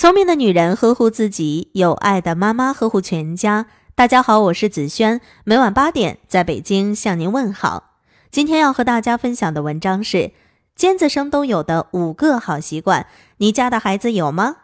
[0.00, 3.66] 聪明的女人呵护自己，有爱的妈妈呵护全家。
[3.94, 7.98] 大家好，我是子轩，每晚八点在北京向您问好。
[8.30, 10.32] 今天要和大家分享的文章是
[10.74, 14.56] 尖子生都有的五个好习惯，你家的孩子有吗？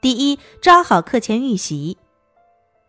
[0.00, 1.96] 第一，抓好课前预习。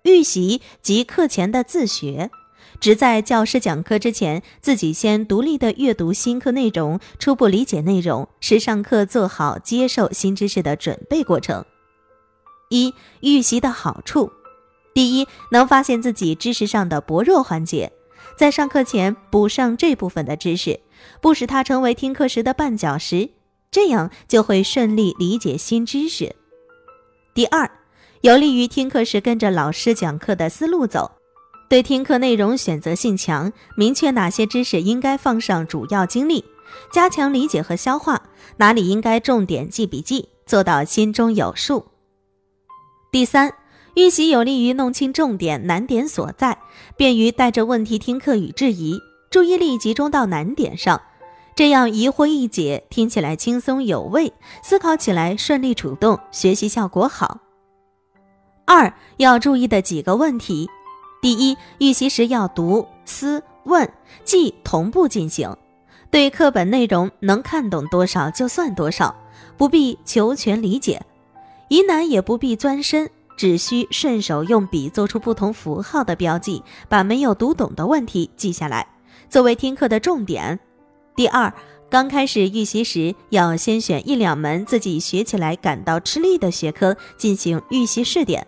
[0.02, 2.32] 预习即课前的自学。
[2.80, 11.66] 只在教师讲课之前，自己先独立的阅读新课内容，初步理解内容，是上课做好接受新知识的准备过程。
[12.70, 14.32] 一预习的好处，
[14.94, 17.92] 第一，能发现自己知识上的薄弱环节，
[18.38, 20.80] 在上课前补上这部分的知识，
[21.20, 23.32] 不使它成为听课时的绊脚石，
[23.72, 26.36] 这样就会顺利理解新知识。
[27.34, 27.70] 第二，
[28.22, 31.19] 有利于听课时跟着老师讲课的思路走。
[31.70, 36.44] 对听课内容选择性强，明确哪些知识应该放上主要精力，
[36.92, 38.20] 加强理解和消化，
[38.58, 41.86] 哪里应该重点记笔记，做到心中有数。
[43.12, 43.54] 第三，
[43.94, 46.58] 预习有利于弄清重点难点所在，
[46.98, 49.00] 便于带着问题听课与质疑，
[49.30, 51.00] 注意力集中到难点上，
[51.56, 57.42] 这样疑惑一解，听起来轻松有味，思考起来顺利主动，学习效果好。
[58.66, 60.68] 二要注意的几个问题。
[61.22, 63.92] 第一，预习时要读、思、问、
[64.24, 65.54] 记同步进行，
[66.10, 69.14] 对课本内容能看懂多少就算多少，
[69.58, 71.02] 不必求全理解，
[71.68, 78.88] 疑难也不必钻深，只需顺手用笔做出不同符号的标记，把没有读懂的问题记下来，
[79.30, 80.58] 作为听课的重点。
[81.18, 81.54] 第二，
[81.90, 88.48] 刚开始预习时，要先选一两门自己学起来感到吃力的学科进行预习试点。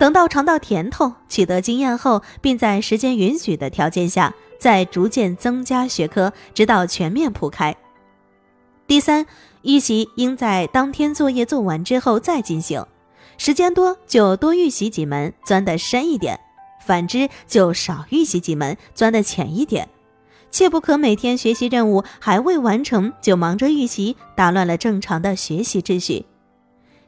[0.00, 7.76] 等到尝到甜头、取得经验后，并在时间允许的条件下，再逐渐增加学科，直到全面铺开。
[8.86, 9.26] 第三，
[9.60, 12.82] 预习应在当天作业做完之后再进行，
[13.36, 16.34] 时间多就多预习几门，钻得深一点；
[16.82, 19.86] 反之就少预习几门，钻得浅一点。
[20.50, 26.24] 切不可每天学习任务还未完成就忙着预习，打乱了正常的学习秩序。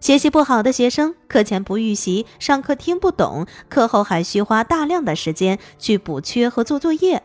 [0.03, 7.23] 学习不好的学生，课前不预习，上课听不懂，课后还需花大量的时间去补缺和做作业，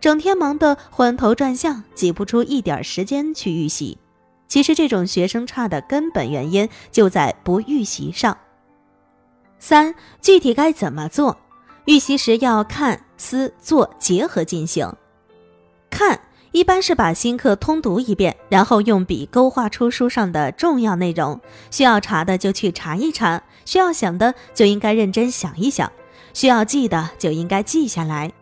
[0.00, 3.98] 整天忙得昏头转向，挤不出一点时间去预习。
[4.46, 8.38] 其实这种学生差的根本原因就在不预习上。
[9.58, 9.92] 三、
[10.22, 11.36] 具体该怎么做？
[11.86, 14.88] 预习时要看、思、做结合进行。
[16.52, 21.40] 一般是把新课通读一遍，然后用笔勾画出书上的重要内容，
[21.70, 25.90] 需要查的就去查一查，需要想的就应该认真想一想，
[26.34, 28.32] 需要记的就应该记下来。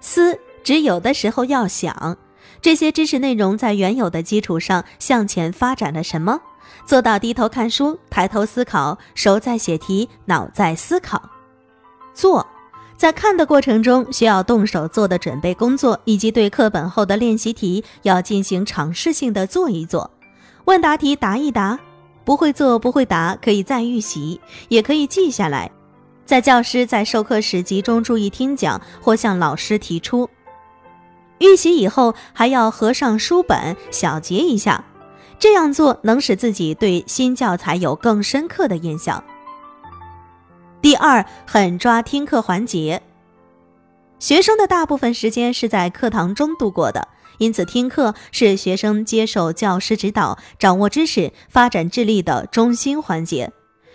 [0.00, 2.16] 思，只有的时候要想，
[2.62, 6.40] 这些知识内容在原有的基础上向前发展了什么，
[6.86, 11.22] 做到低头看书，抬头思考，手在写题，脑在思考。
[12.14, 12.46] 做。
[12.96, 20.10] 在看的过程中，需要动手做的准备工作，以及对课本后的练习题要进行尝试性的做一做，
[20.64, 21.78] 问答题答一答，
[22.24, 25.70] 不会做不会答可以再预习，也可以记下来，
[26.24, 30.30] 在教师在授课时集中注意听讲或向老师提出。
[31.40, 34.82] 预习以后还要合上书本小结一下，
[35.38, 39.22] 这样做能使自己对新教材有更深刻的印象。
[40.84, 43.00] 第二，狠抓听课环节。
[44.18, 47.08] 学生的大部分时间是在课堂中度过的，
[47.38, 53.50] 因此听课是学生接受教师指导、掌握知识、发展智力的中心环节，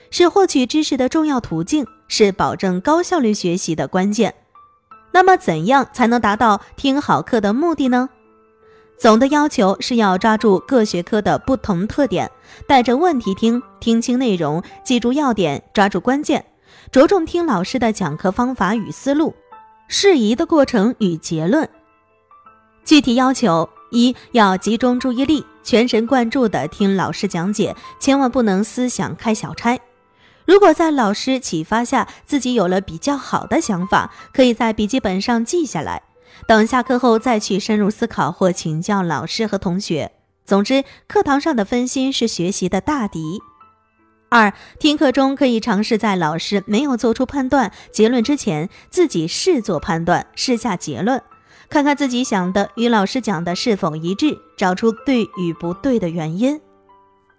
[0.10, 4.34] 是获取知识的重要途径，是保证高效率学习的关键。
[5.12, 8.10] 那么，怎样才能达到听好课的目的呢？
[8.98, 12.32] 总的要求是要抓住各学科的不同特点，
[12.68, 16.44] 带着问题听，听清内容，记住要点，抓住关键。
[16.92, 19.36] 着重听老师的讲课方法与思路，
[19.88, 21.68] 适宜的过程与结论。
[22.84, 29.80] 具体要求：一要集中注意力，全神贯注地听老师讲解，千万不能思想开小差。
[30.46, 36.02] 如果在老师启发下，自己有了比较好的想法，可以在笔记本上记下来，
[36.48, 40.12] 等下课后再去深入思考或请教老师和同学。
[40.46, 43.40] 总之，课堂上的分心是学习的大敌。
[44.30, 51.20] 二听课中可以尝试在老师没有做出判断结论之前，自己试做判断，试下结论，
[51.68, 56.62] 看看自己想的与老师讲的是否一致，找出对与不对的原因。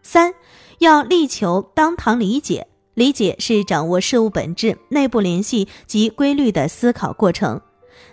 [0.03, 0.35] 三
[0.79, 7.61] 要力求当堂理解，理解是掌握事物本质、内部联系及规律的思考过程。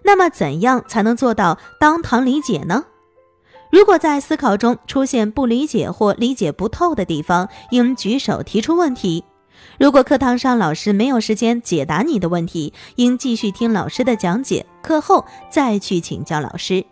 [0.03, 2.85] 那么，怎样才能做到当堂理解呢？
[3.69, 9.23] 如果在思考中出现不理解或理解不透的地方，应举手提出问题。
[9.79, 16.85] 如果课堂上老师没有时间解答你的问题，应继续听老师的讲解，课后再去请教老师。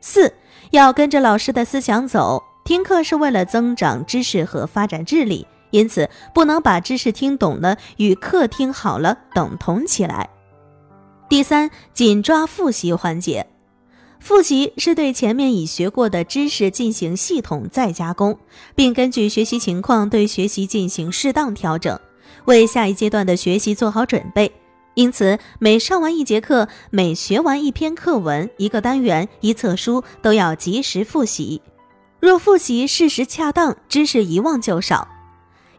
[0.00, 0.32] 四
[0.70, 10.28] 要跟着老师的思想走，听课是为了增长知识和发展智力，因此不能把知识听懂了与课听好了等同起来。
[11.28, 13.46] 第三，紧抓复习环节。
[14.20, 18.38] 复习是对前面已学过的知识进行系统再加工，
[18.74, 21.98] 并根据学习情况对学习进行适当调整，
[22.44, 24.52] 为下一阶段的学习做好准备。
[24.94, 31.60] 因此，每上完一节课，每学完一篇课文、一个单元、一册书，都要及时复习。
[32.20, 35.08] 若复习事时恰当，知识遗忘就少。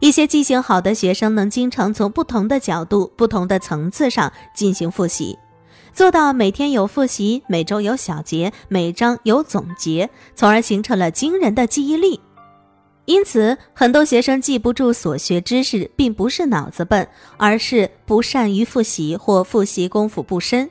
[0.00, 5.38] 一些记性好的学生能经常从不同的角度、不同的层次上进行复习。
[5.92, 12.18] 做到每天有复习，每周有小结，每章有总结，从而形成了惊人的记忆力。
[13.04, 17.06] 因此，很多学生记不住所学知识，并不是脑子笨，
[17.36, 20.70] 而是不善于复习或复习功夫不深。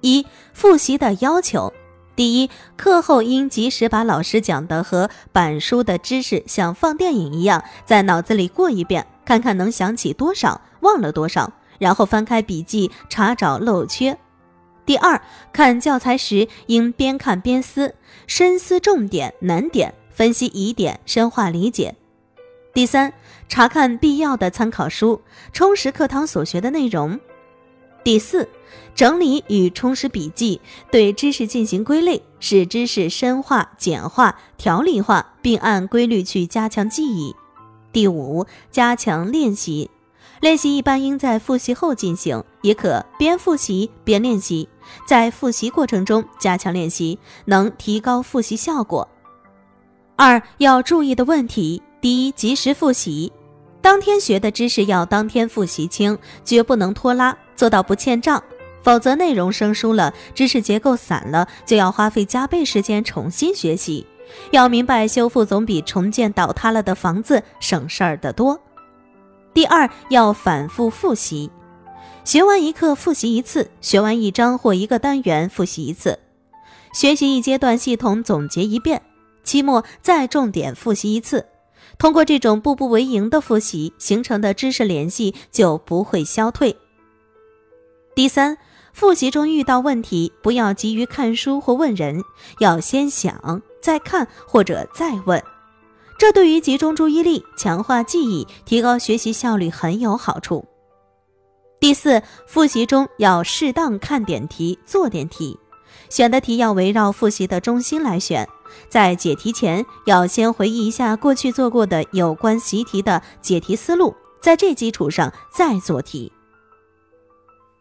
[0.00, 1.72] 一、复习的要求：
[2.16, 11.52] 第一，课后应及时把老师讲的和板书的知识像放电影一样，在脑子里过一遍，看看能想起多少，忘了多少。
[11.78, 14.18] 然后翻开笔记查找漏缺。
[14.84, 15.20] 第二，
[15.52, 17.94] 看教材时应边看边思，
[18.26, 21.96] 深思重点难点，分析疑点，深化理解。
[22.72, 23.12] 第三，
[23.48, 27.18] 查看必要的参考书，充实课堂所学的内容。
[28.04, 28.48] 第四，
[28.94, 30.60] 整理与充实笔记，
[30.92, 37.34] 对知识进行归类，使知识深化、简化、条理化，并按规律去加强记忆。
[37.92, 39.90] 第五，加强练习。
[40.40, 44.68] 练习一般应在复习后进行，也可边复习边练习。
[45.06, 49.08] 在复习过程中加强练习，能提高复习效果。
[50.14, 53.32] 二要注意的问题：第一，及时复习，
[53.80, 58.42] 当天学的知识要当天复习清，绝不能拖拉，做到不欠账。
[58.82, 64.06] 否则内容生疏了，知识结构散了，就要花费加倍时间重新学习。
[64.52, 68.60] 要明白，修复总比重建倒塌了的房子省事儿得多。
[69.56, 71.50] 第二，要反复复习，
[72.26, 76.18] 学完一课复习一次，学完一章或一个单元复习一次，
[76.92, 79.00] 学习一阶段系统总结一遍，
[79.44, 81.46] 期末再重点复习一次。
[81.96, 86.76] 通过这种步步为营的复习，形成的知识联系就不会消退。
[88.14, 88.58] 第三，
[88.92, 92.22] 复习中遇到问题，不要急于看书或问人，
[92.58, 95.42] 要先想再看或者再问。
[96.18, 100.64] 这对于集中注意力、强化记忆、提高学习效率很有好处。
[101.78, 105.58] 第四，复习中要适当看点题、做点题，
[106.08, 108.48] 选的题要围绕复习的中心来选。
[108.88, 116.32] 在解题前，要先回忆一下过去做过的有关习题的解题思路，在这基础上再做题。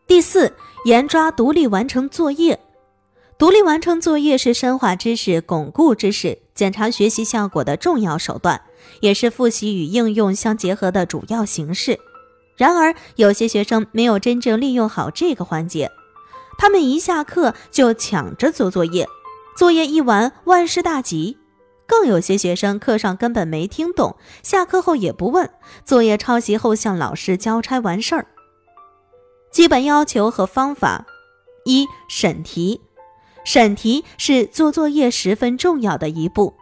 [0.06, 0.54] 第四，
[0.84, 2.60] 严抓独立完成作业。
[3.38, 8.62] 独立完成作业是深化知识、巩固知识、检查学习效果的重要手段，
[9.02, 12.00] 也是复习与应用相结合的主要形式。
[12.56, 15.92] 然而，有些学生没有真正利用好这个环节，
[16.58, 19.06] 他们一下课就抢着做作业，
[19.58, 21.38] 作业一完万事大吉。
[21.86, 25.52] 更有些学生课上根本没听懂，下课后也不问，
[25.84, 28.28] 作业抄袭后向老师交差完事儿。
[29.52, 31.06] 基本要求和方法：
[31.66, 32.80] 一、审题。
[33.46, 36.54] 审题是做作业十分重要的一步。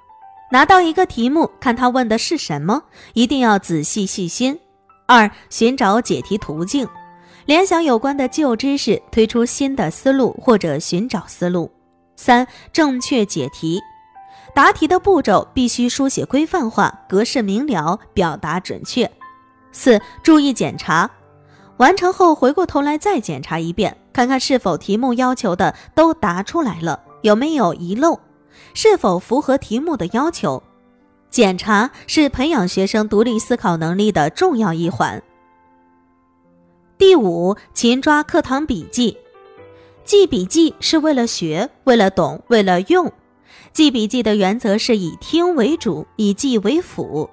[0.51, 4.59] 拿到一个题目，看他问的是什么，一定要仔细细心。
[5.07, 6.87] 二、寻找解题途径，
[7.45, 11.71] 联想有关的旧知识，推出新的思路或者寻找思路。
[12.15, 13.81] 三、正确解题，
[14.53, 19.09] 答题的步骤必须书写规范化，格式明了，表达准确。
[19.71, 21.09] 四、注意检查。
[21.77, 28.19] 完成后回过头来再检查一遍，看看是否题目要求的都答出来了，有没有遗漏，
[28.73, 30.61] 是否符合题目的要求。
[31.31, 35.21] 检查是培养学生独立思考能力的重要一环。
[36.95, 39.17] 第五，勤抓课堂笔记。
[40.05, 43.11] 记笔记是为了学，为了懂，为了用。
[43.71, 47.27] 记笔记的原则是以听为主，以记为辅，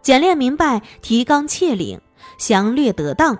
[0.00, 2.00] 简练明白，提纲挈领，
[2.38, 3.36] 详略得当。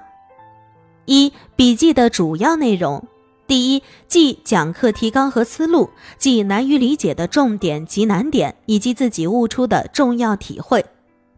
[1.11, 3.03] 一笔记的主要内容：
[3.49, 10.81] 第一，记讲课提纲和思路，记难于理解的重点及难点，以及自己悟出的重要体会；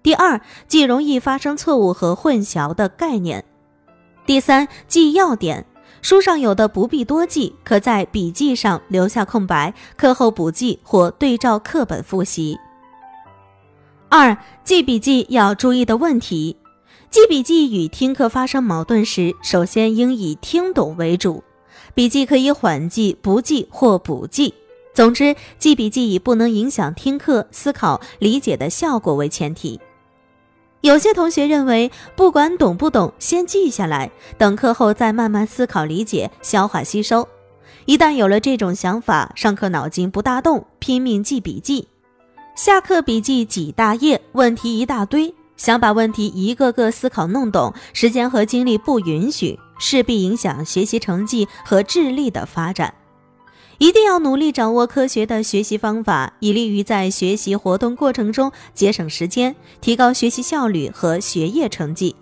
[0.02, 0.38] 第二，
[0.68, 3.40] 记容易发生错误和混淆的概念；
[4.26, 5.64] 第三，记要点，
[6.02, 12.58] 书上有的不必多记，可在笔记上留下空白，课后补记或对照课本复习。
[14.10, 16.58] 二、记笔记要注意的问题：
[17.12, 21.44] 记笔记与听课发生矛盾时，首先应以听懂为主。
[21.92, 24.54] 笔记可以缓记、不记或补记。
[24.94, 29.78] 总之，记笔记以不能影响听课、思考、理解的效果为前提。
[30.80, 37.28] 有些同学认为，不管懂不懂，先记下来，等课后再慢慢思考、理解、消化吸收。
[37.84, 41.86] 一旦有了这种想法，上课脑筋不大动，拼命记笔记，
[42.56, 52.92] 下课笔记几大页，问题一大堆，想把问题一个个思考弄懂，时间和精力不允许，势必影响学习成绩和智力的发展。
[53.78, 62.16] 一定要努力掌握科学的学习方法，以利于在学习活动过程中节省时间，提高学习效率和学业成绩。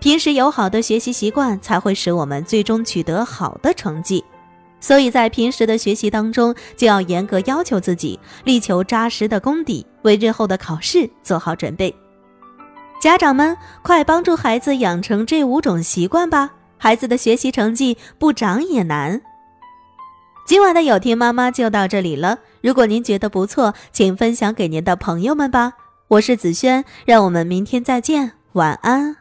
[0.00, 4.24] 平时有好的学习习惯，才会使我们最终取得好的成绩。
[4.80, 11.94] 所以在平时的学习当中，就要严格要求自己，力求扎实的功底，为日后的考试做好准备。
[13.02, 19.20] 家长们，快帮助孩子养成这五种习惯吧，孩子的学习成绩不长也难。
[20.46, 22.38] 今晚的有听妈妈就到这里了。
[22.60, 25.72] 如果您觉得不错，请分享给您的朋友们吧。
[26.06, 29.16] 我是子轩，让我们明天再见，晚安。